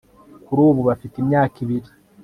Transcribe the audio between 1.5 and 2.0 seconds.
ibiri